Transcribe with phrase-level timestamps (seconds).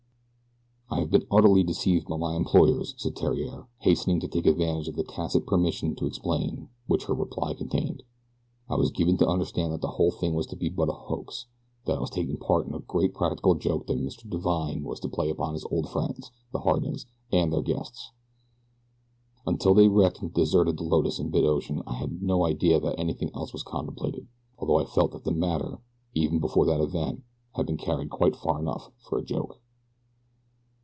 [0.93, 4.97] "I have been utterly deceived by my employers," said Theriere, hastening to take advantage of
[4.97, 8.03] the tacit permission to explain which her reply contained.
[8.69, 11.45] "I was given to understand that the whole thing was to be but a hoax
[11.85, 14.29] that I was taking part in a great practical joke that Mr.
[14.29, 18.11] Divine was to play upon his old friends, the Hardings and their guests.
[19.47, 22.99] Until they wrecked and deserted the Lotus in mid ocean I had no idea that
[22.99, 24.27] anything else was contemplated,
[24.57, 25.79] although I felt that the matter,
[26.13, 27.23] even before that event,
[27.55, 29.59] had been carried quite far enough for a joke.